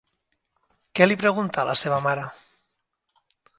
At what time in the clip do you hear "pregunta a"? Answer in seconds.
1.25-1.67